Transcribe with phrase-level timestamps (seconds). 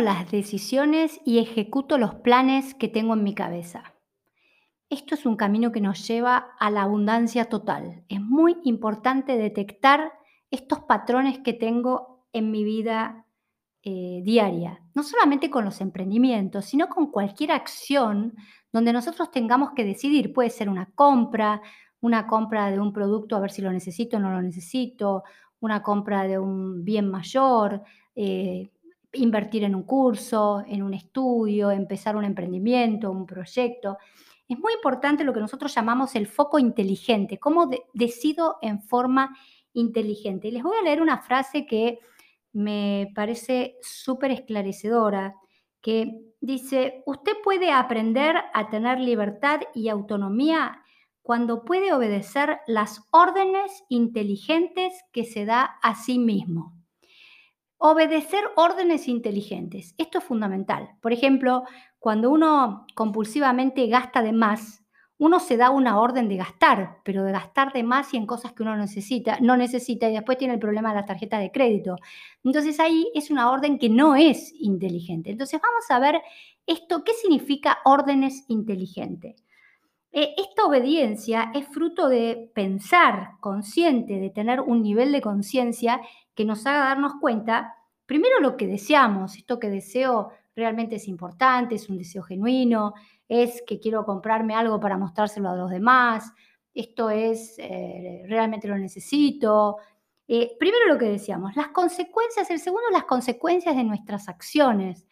[0.00, 3.94] las decisiones y ejecuto los planes que tengo en mi cabeza.
[4.90, 8.04] Esto es un camino que nos lleva a la abundancia total.
[8.08, 10.12] Es muy importante detectar
[10.50, 13.26] estos patrones que tengo en mi vida
[13.82, 18.34] eh, diaria, no solamente con los emprendimientos, sino con cualquier acción
[18.72, 20.32] donde nosotros tengamos que decidir.
[20.32, 21.60] Puede ser una compra,
[22.00, 25.22] una compra de un producto a ver si lo necesito o no lo necesito,
[25.60, 27.82] una compra de un bien mayor,
[28.14, 28.70] eh,
[29.12, 33.98] invertir en un curso, en un estudio, empezar un emprendimiento, un proyecto.
[34.48, 39.36] Es muy importante lo que nosotros llamamos el foco inteligente, cómo decido en forma
[39.72, 40.48] inteligente.
[40.48, 41.98] Y les voy a leer una frase que
[42.52, 45.34] me parece súper esclarecedora,
[45.80, 50.82] que dice, usted puede aprender a tener libertad y autonomía
[51.22, 56.77] cuando puede obedecer las órdenes inteligentes que se da a sí mismo.
[57.80, 59.94] Obedecer órdenes inteligentes.
[59.98, 60.96] Esto es fundamental.
[61.00, 61.62] Por ejemplo,
[62.00, 64.84] cuando uno compulsivamente gasta de más,
[65.16, 68.52] uno se da una orden de gastar, pero de gastar de más y en cosas
[68.52, 71.96] que uno necesita, no necesita y después tiene el problema de la tarjeta de crédito.
[72.42, 75.30] Entonces ahí es una orden que no es inteligente.
[75.30, 76.20] Entonces vamos a ver
[76.66, 79.44] esto, ¿qué significa órdenes inteligentes?
[80.10, 86.00] Eh, esta obediencia es fruto de pensar consciente, de tener un nivel de conciencia
[86.38, 87.74] que nos haga darnos cuenta,
[88.06, 92.94] primero lo que deseamos, esto que deseo realmente es importante, es un deseo genuino,
[93.28, 96.32] es que quiero comprarme algo para mostrárselo a los demás,
[96.72, 99.78] esto es, eh, realmente lo necesito.
[100.28, 105.08] Eh, primero lo que decíamos, las consecuencias, el segundo, las consecuencias de nuestras acciones.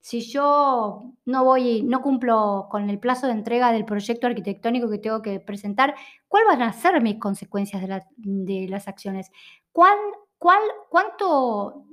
[0.00, 4.98] Si yo no voy, no cumplo con el plazo de entrega del proyecto arquitectónico que
[4.98, 5.94] tengo que presentar,
[6.28, 7.82] ¿cuáles van a ser mis consecuencias
[8.18, 9.30] de, las acciones?
[9.72, 9.96] ¿Cuál,
[10.38, 11.86] cuál, cuánto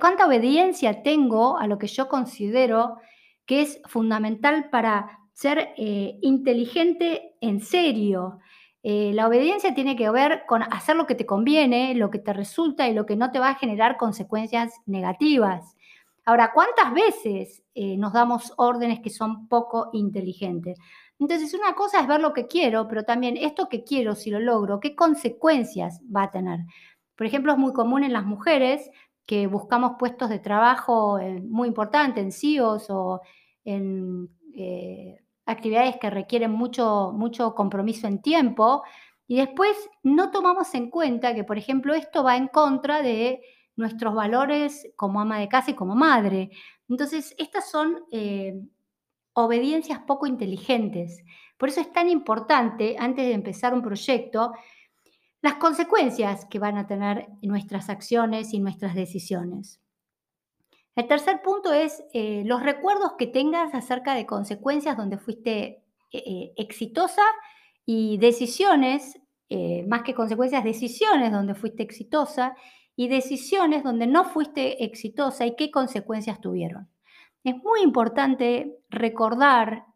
[0.00, 2.96] ¿Cuánta obediencia tengo a lo que yo considero
[3.44, 8.38] que es fundamental para ser eh, inteligente en serio?
[8.82, 12.32] Eh, la obediencia tiene que ver con hacer lo que te conviene, lo que te
[12.32, 15.76] resulta y lo que no te va a generar consecuencias negativas.
[16.24, 20.78] Ahora, ¿cuántas veces eh, nos damos órdenes que son poco inteligentes?
[21.18, 24.40] Entonces, una cosa es ver lo que quiero, pero también esto que quiero, si lo
[24.40, 26.60] logro, ¿qué consecuencias va a tener?
[27.20, 28.90] Por ejemplo, es muy común en las mujeres
[29.26, 31.18] que buscamos puestos de trabajo
[31.50, 33.20] muy importantes en CIOs o
[33.62, 38.84] en eh, actividades que requieren mucho, mucho compromiso en tiempo,
[39.26, 43.42] y después no tomamos en cuenta que, por ejemplo, esto va en contra de
[43.76, 46.48] nuestros valores como ama de casa y como madre.
[46.88, 48.58] Entonces, estas son eh,
[49.34, 51.22] obediencias poco inteligentes.
[51.58, 54.52] Por eso es tan importante, antes de empezar un proyecto,
[55.42, 59.80] las consecuencias que van a tener nuestras acciones y nuestras decisiones.
[60.96, 66.22] El tercer punto es eh, los recuerdos que tengas acerca de consecuencias donde fuiste eh,
[66.26, 67.22] eh, exitosa
[67.86, 69.18] y decisiones,
[69.88, 72.54] más que consecuencias, decisiones donde fuiste exitosa
[72.94, 76.88] y decisiones donde no fuiste exitosa y qué consecuencias tuvieron.
[77.42, 79.86] Es muy importante recordar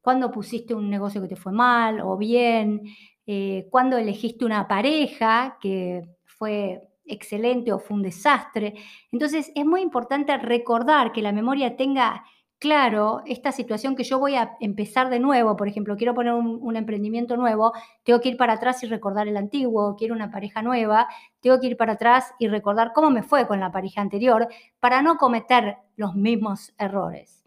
[0.00, 2.82] cuando pusiste un negocio que te fue mal o bien,
[3.26, 8.74] eh, cuando elegiste una pareja que fue excelente o fue un desastre.
[9.12, 12.24] Entonces es muy importante recordar que la memoria tenga
[12.58, 16.76] claro esta situación que yo voy a empezar de nuevo, por ejemplo, quiero poner un,
[16.76, 17.74] emprendimiento nuevo,
[18.04, 21.06] tengo que ir para atrás y recordar el antiguo, quiero una pareja nueva,
[21.40, 24.48] tengo que ir para atrás y recordar cómo me fue con la pareja anterior
[24.80, 27.43] para no cometer los mismos errores.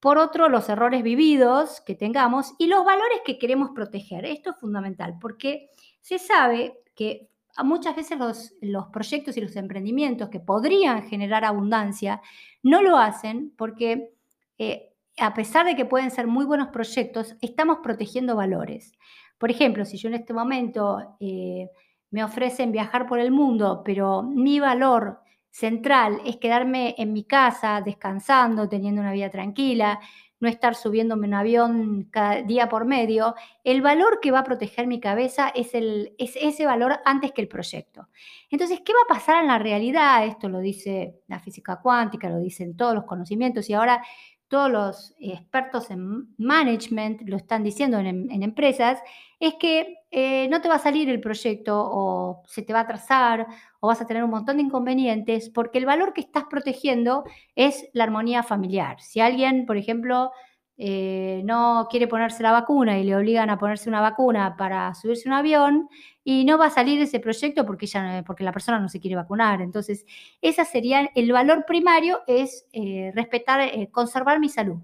[0.00, 4.24] Por otro, los errores vividos que tengamos y los valores que queremos proteger.
[4.24, 5.70] Esto es fundamental porque
[6.00, 7.28] se sabe que
[7.64, 8.18] muchas veces
[8.60, 12.20] los, proyectos y los emprendimientos que podrían generar abundancia
[12.62, 14.14] no lo hacen porque
[14.58, 18.92] eh, a pesar de que pueden ser muy buenos proyectos, estamos protegiendo valores.
[19.36, 21.68] Por ejemplo, si yo en este momento eh,
[22.10, 25.20] me ofrecen viajar por el mundo, pero mi valor
[25.50, 30.00] central es quedarme en mi casa descansando, teniendo una vida tranquila,
[30.40, 33.34] no estar subiéndome un avión cada día por medio,
[33.64, 37.42] el valor que va a proteger mi cabeza es, el, es ese valor antes que
[37.42, 38.08] el proyecto.
[38.50, 40.26] Entonces, ¿qué va a pasar en la realidad?
[40.26, 44.02] Esto lo dice la física cuántica, lo dicen todos los conocimientos y ahora
[44.48, 48.98] todos los expertos en management lo están diciendo en, empresas,
[49.38, 52.82] es que eh, no te va a salir el proyecto o se te va a
[52.82, 53.46] atrasar
[53.80, 57.24] o vas a tener un montón de inconvenientes porque el valor que estás protegiendo
[57.54, 59.00] es la armonía familiar.
[59.00, 60.32] Si alguien, por ejemplo,
[60.80, 65.28] eh, no quiere ponerse la vacuna y le obligan a ponerse una vacuna para subirse
[65.28, 65.88] un avión
[66.22, 69.16] y no va a salir ese proyecto porque, ya, porque la persona no se quiere
[69.16, 69.60] vacunar.
[69.60, 70.06] Entonces,
[70.40, 74.78] esa sería, el valor primario es eh, respetar, eh, conservar mi salud.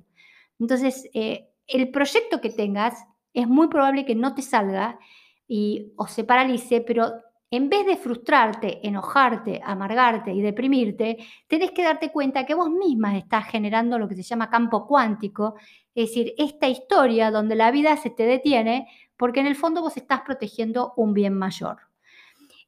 [0.58, 4.98] Entonces, el proyecto que tengas es muy probable que no te salga
[5.46, 7.12] y, o se paralice, pero
[7.50, 13.16] en vez de frustrarte, enojarte, amargarte y deprimirte, tenés que darte cuenta que vos misma
[13.16, 15.54] estás generando lo que se llama campo cuántico,
[15.94, 19.96] es decir, esta historia donde la vida se te detiene porque en el fondo vos
[19.96, 21.78] estás protegiendo un bien mayor.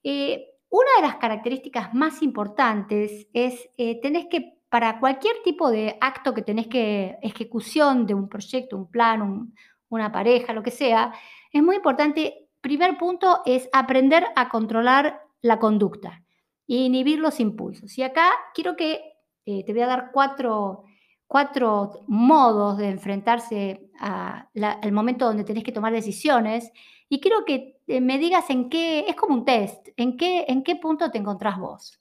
[0.05, 5.97] Eh, una de las características más importantes es, eh, tenés que, para cualquier tipo de
[6.01, 9.53] acto que tenés que, ejecución de un proyecto, un plan,
[9.89, 11.13] una pareja, lo que sea,
[11.53, 16.25] es muy importante, primer punto es aprender a controlar la conducta
[16.67, 17.97] e inhibir los impulsos.
[17.97, 19.15] Y acá quiero que
[19.45, 20.83] eh, te voy a dar cuatro
[21.29, 26.73] cuatro modos de enfrentarse al momento donde tenés que tomar decisiones
[27.09, 30.63] y quiero que eh, me digas en qué, es como un test, en qué, en
[30.65, 32.01] qué punto te encontrás vos.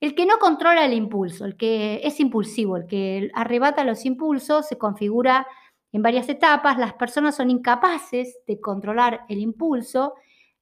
[0.00, 4.68] El que no controla el impulso, el que es impulsivo, el que arrebata los impulsos,
[4.68, 5.46] se configura
[5.92, 6.78] en varias etapas.
[6.78, 10.14] Las personas son incapaces de controlar el impulso,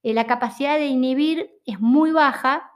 [0.03, 2.71] eh, la capacidad de inhibir es muy baja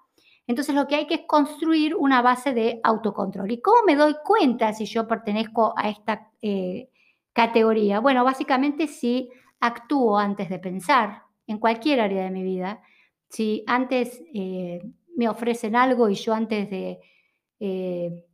[0.48, 3.52] entonces lo que hay que es construir una base de autocontrol.
[3.52, 6.88] ¿Y cómo me doy cuenta si yo pertenezco a esta eh,
[7.34, 8.00] categoría?
[8.00, 9.28] Bueno, básicamente si
[9.60, 12.80] actúo antes de pensar en cualquier área de mi vida,
[13.28, 14.80] si antes eh,
[15.14, 16.98] me ofrecen algo y yo antes de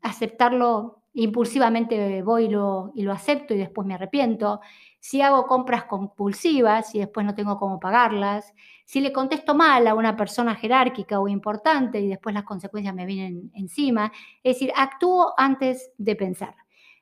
[0.03, 4.61] aceptarlo impulsivamente voy y lo, y lo acepto y después me arrepiento,
[4.99, 8.53] si hago compras compulsivas y después no tengo cómo pagarlas,
[8.85, 13.07] si le contesto mal a una persona jerárquica o importante y después las consecuencias me
[13.07, 14.13] vienen encima,
[14.43, 16.55] es decir, actúo antes de pensar.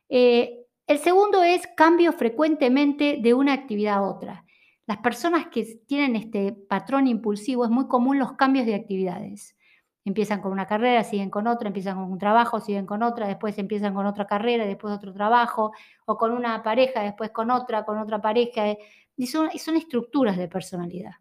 [0.09, 4.45] Eh, el segundo es cambio frecuentemente de una actividad a otra.
[4.87, 9.57] Las personas que tienen este patrón impulsivo es muy común los cambios de actividades.
[10.05, 13.57] Empiezan con una carrera, siguen con otra, empiezan con un trabajo, siguen con otra, después
[13.59, 15.73] empiezan con otra carrera, después otro trabajo,
[16.07, 18.69] o con una pareja, después con otra, con otra pareja.
[18.69, 18.79] Eh,
[19.17, 21.13] y son, estructuras de personalidad.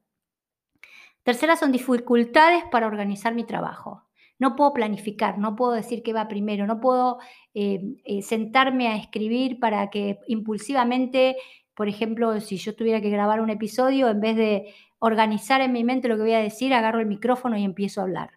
[1.23, 4.03] Tercera son dificultades para organizar mi trabajo.
[4.39, 7.19] No puedo planificar, no puedo decir qué va primero, no puedo
[7.53, 11.35] eh, eh, sentarme a escribir para que impulsivamente,
[11.75, 15.83] por ejemplo, si yo tuviera que grabar un episodio, en vez de organizar en mi
[15.83, 18.31] mente lo que voy a decir, agarro el micrófono y empiezo a hablar.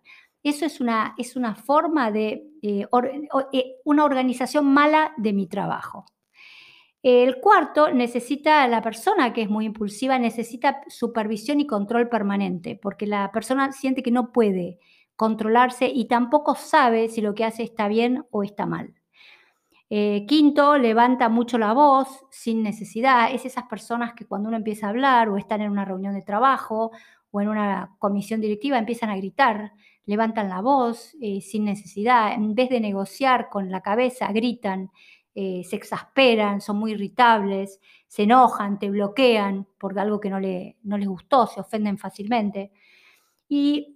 [0.44, 2.86] Eso es una, es una forma de, eh,
[3.52, 6.04] eh, una organización mala de mi trabajo.
[7.02, 13.06] El cuarto, necesita, la persona que es muy impulsiva necesita supervisión y control permanente, porque
[13.06, 14.78] la persona siente que no puede
[15.16, 18.94] controlarse y tampoco sabe si lo que hace está bien o está mal.
[19.90, 23.32] Eh, quinto, levanta mucho la voz sin necesidad.
[23.32, 26.22] Es esas personas que cuando uno empieza a hablar o están en una reunión de
[26.22, 26.90] trabajo
[27.30, 29.72] o en una comisión directiva empiezan a gritar
[30.06, 34.90] levantan la voz eh, sin necesidad, en vez de negociar con la cabeza, gritan,
[35.34, 40.76] eh, se exasperan, son muy irritables, se enojan, te bloquean por algo que no, le,
[40.82, 42.70] no les gustó, se ofenden fácilmente.
[43.48, 43.94] Y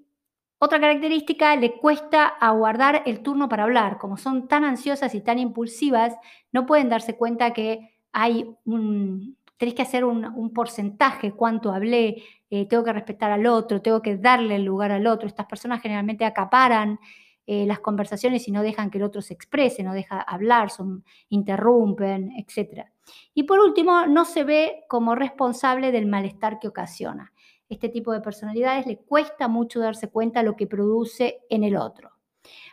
[0.58, 3.98] otra característica, le cuesta aguardar el turno para hablar.
[3.98, 6.14] Como son tan ansiosas y tan impulsivas,
[6.50, 12.66] no pueden darse cuenta que hay un, tenés que hacer un, porcentaje, cuánto hablé, eh,
[12.66, 15.26] tengo que respetar al otro, tengo que darle el lugar al otro.
[15.26, 16.98] Estas personas generalmente acaparan
[17.46, 21.04] eh, las conversaciones y no dejan que el otro se exprese, no deja hablar, son,
[21.30, 22.86] interrumpen, etc.
[23.34, 27.32] Y por último, no se ve como responsable del malestar que ocasiona.
[27.68, 32.12] Este tipo de personalidades le cuesta mucho darse cuenta lo que produce en el otro.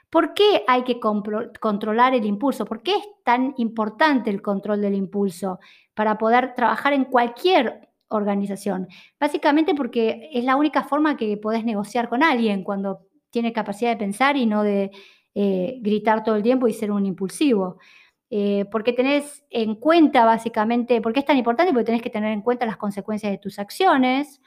[0.09, 2.65] ¿Por qué hay que controlar el impulso?
[2.65, 5.59] ¿Por qué es tan importante el control del impulso
[5.93, 8.87] para poder trabajar en cualquier organización?
[9.19, 13.97] Básicamente porque es la única forma que podés negociar con alguien cuando tiene capacidad de
[13.97, 14.91] pensar y no de
[15.33, 17.77] eh, gritar todo el tiempo y ser un impulsivo.
[18.29, 21.73] Eh, porque tenés en cuenta básicamente, ¿por qué es tan importante?
[21.73, 24.41] Porque tenés que tener en cuenta las consecuencias de tus acciones,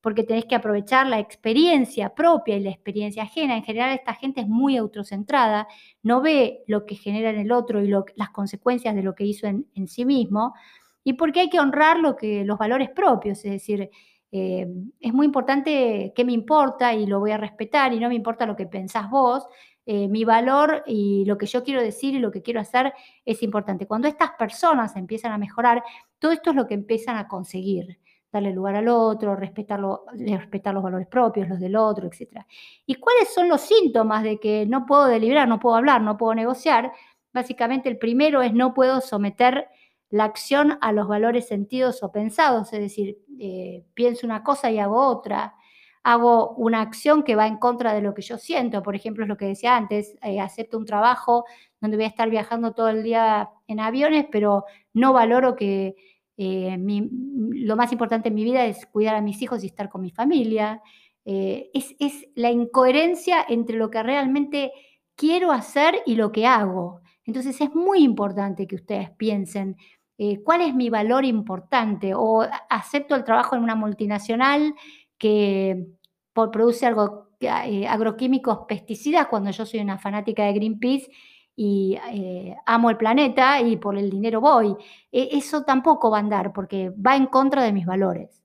[0.00, 3.56] porque tenés que aprovechar la experiencia propia y la experiencia ajena.
[3.56, 5.68] En general, esta gente es muy autocentrada,
[6.02, 9.46] no ve lo que genera en el otro y las consecuencias de lo que hizo
[9.46, 10.54] en, sí mismo,
[11.04, 13.90] y porque hay que honrar lo que, los valores propios, es decir,
[14.32, 14.66] eh,
[15.00, 18.46] es muy importante qué me importa y lo voy a respetar y no me importa
[18.46, 19.46] lo que pensás vos.
[19.86, 22.92] Eh, mi valor y lo que yo quiero decir y lo que quiero hacer
[23.24, 23.86] es importante.
[23.86, 25.82] Cuando estas personas empiezan a mejorar,
[26.18, 27.98] todo esto es lo que empiezan a conseguir
[28.30, 32.44] darle lugar al otro, respetarlo, respetar los valores propios, los del otro, etc.
[32.86, 36.34] ¿Y cuáles son los síntomas de que no puedo deliberar, no puedo hablar, no puedo
[36.34, 36.92] negociar?
[37.32, 39.66] Básicamente el primero es no puedo someter
[40.10, 44.78] la acción a los valores sentidos o pensados, es decir, eh, pienso una cosa y
[44.78, 45.54] hago otra,
[46.02, 49.28] hago una acción que va en contra de lo que yo siento, por ejemplo, es
[49.28, 51.44] lo que decía antes, eh, acepto un trabajo
[51.80, 55.94] donde voy a estar viajando todo el día en aviones, pero no valoro que
[56.36, 60.00] eh, lo más importante en mi vida es cuidar a mis hijos y estar con
[60.00, 60.82] mi familia.
[61.24, 64.72] es, es la incoherencia entre lo que realmente
[65.14, 67.02] quiero hacer y lo que hago.
[67.24, 69.76] Entonces es muy importante que ustedes piensen
[70.22, 74.74] eh, cuál es mi valor importante o acepto el trabajo en una multinacional
[75.16, 75.86] que
[76.34, 81.10] produce algo, eh, agroquímicos, pesticidas, cuando yo soy una fanática de Greenpeace
[81.56, 84.76] y eh, amo el planeta y por el dinero voy.
[85.10, 88.42] E, eso tampoco va a andar porque va en contra de mis valores.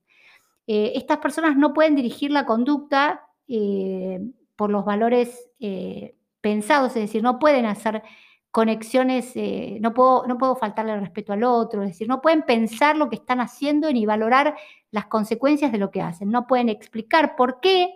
[0.66, 3.28] estas personas no pueden dirigir la conducta
[4.56, 5.50] por los valores
[6.40, 8.02] pensados, es decir, no pueden hacer
[8.56, 12.44] conexiones, eh, no, puedo, no puedo faltarle el respeto al otro, es decir, no pueden
[12.44, 14.56] pensar lo que están haciendo ni valorar
[14.92, 17.94] las consecuencias de lo que hacen, no pueden explicar por qué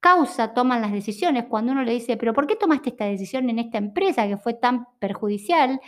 [0.00, 1.44] causa toman las decisiones.
[1.48, 4.54] Cuando uno le dice, pero ¿por qué tomaste esta decisión en esta empresa que fue
[4.54, 5.80] tan perjudicial?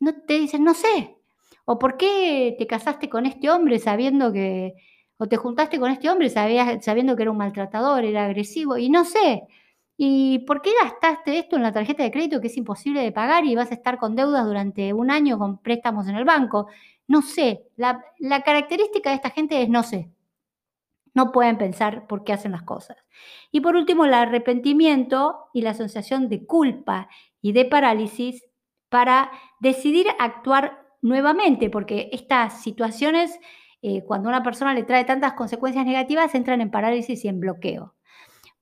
[0.00, 1.18] No te dicen, no sé.
[1.66, 4.76] O ¿por qué te casaste con este hombre sabiendo que,
[5.18, 8.78] o te juntaste con este hombre sabiendo que era un maltratador, era agresivo?
[8.78, 9.42] Y no sé.
[10.00, 13.44] ¿Y por qué gastaste esto en la tarjeta de crédito que es imposible de pagar
[13.44, 16.68] y vas a estar con deudas durante un año con préstamos en el banco?
[17.08, 18.04] No sé, la,
[18.44, 20.08] característica de esta gente es no sé.
[21.14, 22.96] No pueden pensar por qué hacen las cosas.
[23.50, 27.08] Y por último, el arrepentimiento y la sensación de culpa
[27.42, 28.44] y de parálisis
[28.88, 33.36] para decidir actuar nuevamente, porque estas situaciones,
[33.82, 37.96] eh, cuando una persona le trae tantas consecuencias negativas, entran en parálisis y en bloqueo.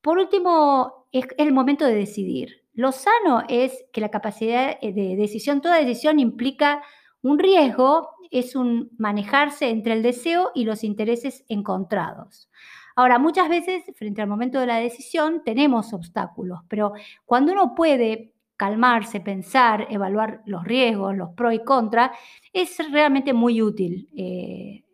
[0.00, 2.64] Por último, es el momento de decidir.
[2.74, 6.82] Lo sano es que la capacidad eh, de decisión, toda decisión implica
[7.22, 12.50] un riesgo, es un manejarse entre el deseo y los intereses encontrados.
[12.94, 16.92] Ahora, muchas veces, frente al momento de la decisión, tenemos obstáculos, pero
[17.24, 22.10] cuando uno puede calmarse, pensar, evaluar los riesgos, los pros y contras,
[22.52, 24.84] es realmente muy útil eh,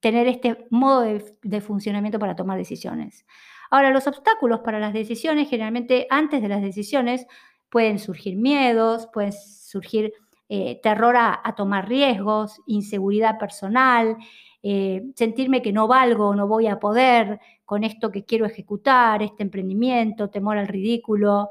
[0.00, 3.24] tener este modo de funcionamiento para tomar decisiones.
[3.72, 7.26] Ahora, los obstáculos para las decisiones, generalmente antes de las decisiones,
[7.70, 10.12] pueden surgir miedos, pueden surgir
[10.50, 14.18] eh, terror a, tomar riesgos, inseguridad personal,
[14.62, 19.42] eh, sentirme que no valgo, no voy a poder con esto que quiero ejecutar, este
[19.42, 21.48] emprendimiento, temor al ridículo,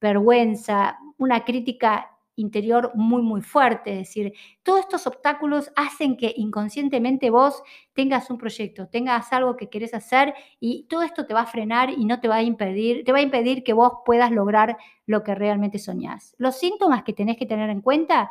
[0.00, 3.92] vergüenza, una crítica interior muy, muy fuerte.
[3.92, 4.32] Es decir,
[4.62, 10.34] todos estos obstáculos hacen que inconscientemente vos tengas un proyecto, tengas algo que querés hacer
[10.58, 13.18] y todo esto te va a frenar y no te va a impedir, te va
[13.18, 16.34] a impedir que vos puedas lograr lo que realmente soñás.
[16.38, 18.30] Los síntomas que tenés que tener en cuenta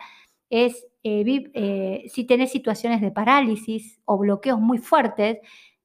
[0.49, 5.37] es eh, eh, si tenés situaciones de parálisis o bloqueos muy fuertes,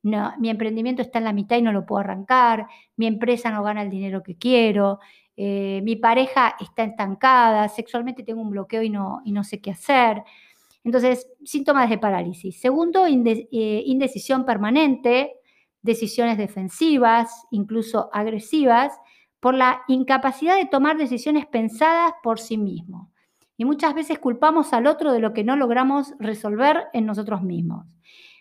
[0.02, 2.66] no, mi emprendimiento está en la mitad y no lo puedo arrancar,
[2.96, 4.98] mi empresa no gana el dinero que quiero,
[5.36, 9.72] eh, mi pareja está estancada, sexualmente tengo un bloqueo y no, y no sé qué
[9.72, 10.22] hacer.
[10.84, 12.60] Entonces, síntomas de parálisis.
[12.60, 15.32] Segundo, eh, indecisión permanente,
[15.82, 18.92] decisiones defensivas, incluso agresivas,
[19.40, 23.10] por la incapacidad de tomar decisiones pensadas por sí mismo.
[23.56, 27.86] Y muchas veces culpamos al otro de lo que no logramos resolver en nosotros mismos.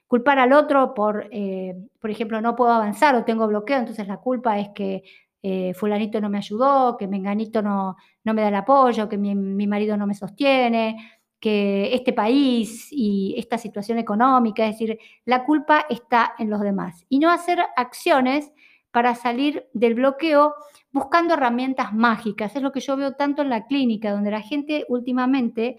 [0.07, 4.17] Culpar al otro por, eh, por ejemplo, no puedo avanzar o tengo bloqueo, entonces la
[4.17, 5.03] culpa es que
[5.45, 9.67] eh, fulanito no me ayudó, que menganito no, no me da el apoyo, que mi,
[9.67, 15.85] marido no me sostiene, que este país y esta situación económica, es decir, la culpa
[15.89, 17.05] está en los demás.
[17.09, 18.53] Y no hacer acciones
[18.91, 20.53] para salir del bloqueo
[20.93, 22.55] buscando herramientas mágicas.
[22.55, 25.75] Es lo que yo veo tanto en la clínica, donde la gente últimamente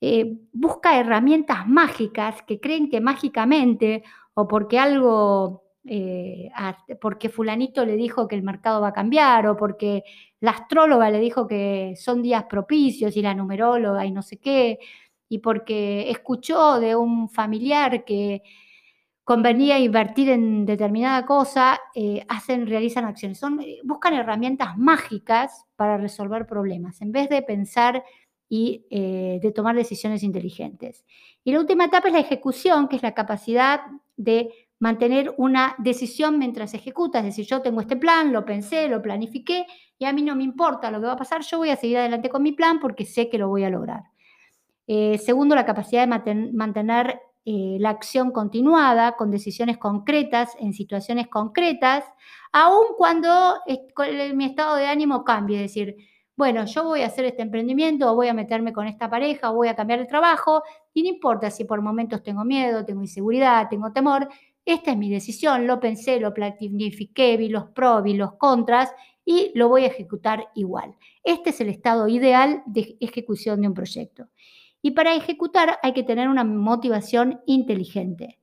[0.00, 4.02] eh, busca herramientas mágicas que creen que mágicamente
[4.34, 6.50] o porque algo eh,
[7.00, 10.02] porque fulanito le dijo que el mercado va a cambiar o porque
[10.40, 14.78] la astróloga le dijo que son días propicios y la numeróloga y no sé qué,
[15.28, 18.42] y porque escuchó de un familiar que
[19.24, 23.42] convenía invertir en determinada cosa, eh, hacen, realizan acciones.
[23.42, 28.04] Eh, buscan herramientas mágicas para resolver problemas, en vez de pensar
[28.50, 31.04] y de tomar decisiones inteligentes.
[31.44, 33.80] Y la última etapa es la ejecución, que es la capacidad
[34.16, 38.88] de mantener una decisión mientras se ejecuta, es decir, yo tengo este plan, lo pensé,
[38.88, 39.66] lo planifiqué
[39.98, 41.98] y a mí no me importa lo que va a pasar, yo voy a seguir
[41.98, 44.04] adelante con mi plan porque sé que lo voy a lograr.
[44.86, 51.28] Eh, segundo, la capacidad de mantener eh, la acción continuada con decisiones concretas en situaciones
[51.28, 52.04] concretas,
[52.52, 53.56] aun cuando
[54.34, 55.96] mi estado de ánimo cambie, es decir,
[56.38, 59.54] bueno, yo voy a hacer este emprendimiento o voy a meterme con esta pareja o
[59.56, 60.62] voy a cambiar de trabajo
[60.94, 64.28] y no importa si por momentos tengo miedo, tengo inseguridad, tengo temor,
[64.72, 68.92] esta es mi decisión, lo pensé, lo planifiqué, vi los pros, vi los contras
[69.24, 70.94] y lo voy a ejecutar igual.
[71.24, 74.28] Este es el estado ideal de ejecución de un proyecto.
[74.82, 78.38] Y para ejecutar hay que tener una motivación inteligente.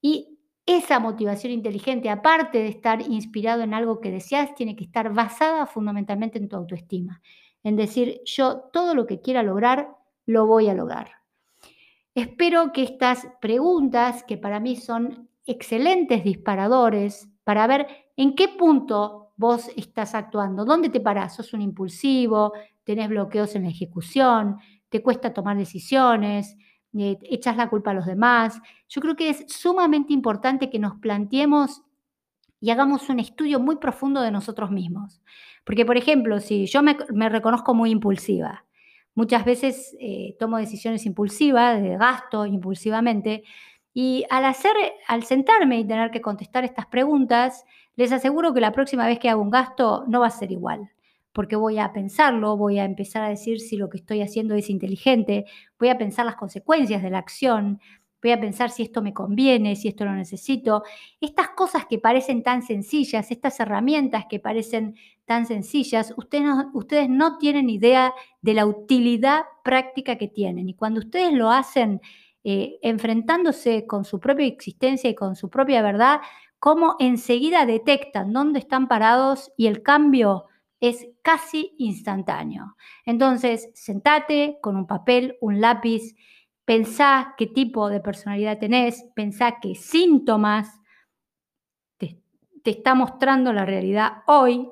[0.00, 5.12] Y esa motivación inteligente, aparte de estar inspirado en algo que deseas, tiene que estar
[5.12, 7.20] basada fundamentalmente en tu autoestima.
[7.62, 9.90] En decir, yo todo lo que quiera lograr,
[10.24, 11.10] lo voy a lograr.
[12.14, 17.86] Espero que estas preguntas, que para mí son excelentes disparadores, para ver
[18.16, 22.52] en qué punto vos estás actuando, dónde te parás, sos un impulsivo,
[22.84, 26.56] tenés bloqueos en la ejecución, te cuesta tomar decisiones,
[26.96, 28.60] eh, echas la culpa a los demás.
[28.88, 31.82] Yo creo que es sumamente importante que nos planteemos
[32.60, 35.22] y hagamos un estudio muy profundo de nosotros mismos.
[35.64, 38.64] Porque, por ejemplo, si yo me, reconozco muy impulsiva,
[39.14, 43.44] muchas veces eh, tomo decisiones impulsivas, de gasto impulsivamente,
[44.00, 44.76] y al hacer,
[45.08, 47.64] al sentarme y tener que contestar estas preguntas,
[47.96, 50.92] les aseguro que la próxima vez que hago un gasto no va a ser igual
[51.32, 54.70] porque voy a pensarlo, voy a empezar a decir si lo que estoy haciendo es
[54.70, 55.46] inteligente,
[55.80, 57.80] voy a pensar las consecuencias de la acción,
[58.22, 60.84] voy a pensar si esto me conviene, si esto lo necesito.
[61.20, 64.94] Estas cosas que parecen tan sencillas, estas herramientas que parecen
[65.26, 70.68] tan sencillas, ustedes no, ustedes no tienen idea de la utilidad práctica que tienen.
[70.68, 72.00] Y cuando ustedes lo hacen
[72.50, 76.22] eh, enfrentándose con su propia existencia y con su propia verdad,
[76.58, 80.46] cómo enseguida detectan dónde están parados y el cambio
[80.80, 82.74] es casi instantáneo.
[83.04, 86.14] Entonces, sentate con un papel, un lápiz,
[86.64, 90.80] pensá qué tipo de personalidad tenés, pensá qué síntomas
[91.98, 92.22] te,
[92.64, 94.70] te está mostrando la realidad hoy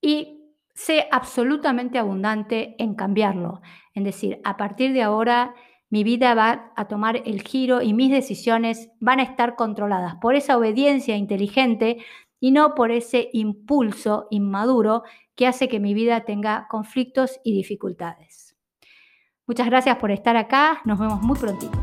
[0.00, 3.60] y sé absolutamente abundante en cambiarlo.
[3.92, 5.54] En decir, a partir de ahora
[5.92, 10.34] mi vida va a tomar el giro y mis decisiones van a estar controladas por
[10.34, 11.98] esa obediencia inteligente
[12.40, 15.02] y no por ese impulso inmaduro
[15.34, 18.56] que hace que mi vida tenga conflictos y dificultades.
[19.46, 21.78] Muchas gracias por estar acá, nos vemos muy prontito.